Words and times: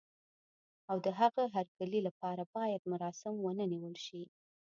او 0.89 0.97
د 1.05 1.07
هغه 1.19 1.41
د 1.47 1.51
هرکلي 1.55 1.99
لپاره 2.07 2.43
باید 2.55 2.81
مراسم 2.91 3.33
ونه 3.39 3.65
نیول 3.73 3.95
شي. 4.05 4.21